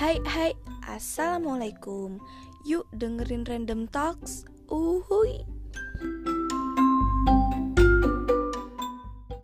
[0.00, 0.56] Hai hai.
[0.88, 2.24] Assalamualaikum.
[2.64, 4.48] Yuk dengerin Random Talks.
[4.72, 5.19] Uhu